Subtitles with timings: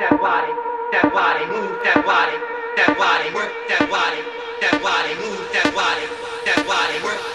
[0.00, 0.52] that body,
[0.92, 2.36] that body, move that body,
[2.76, 4.22] that body, work that body,
[4.60, 6.06] that body, move that body,
[6.46, 7.33] that body, work.